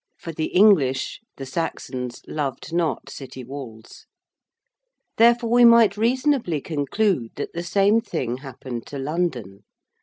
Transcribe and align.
For 0.17 0.31
the 0.31 0.45
English 0.45 1.21
the 1.37 1.45
Saxons 1.45 2.23
loved 2.25 2.73
not 2.73 3.07
city 3.11 3.43
walls. 3.43 4.07
Therefore, 5.17 5.51
we 5.51 5.63
might 5.63 5.95
reasonably 5.95 6.59
conclude 6.59 7.33
that 7.35 7.53
the 7.53 7.61
same 7.61 8.01
thing 8.01 8.37
happened 8.37 8.87
to 8.87 8.97
London. 8.97 9.63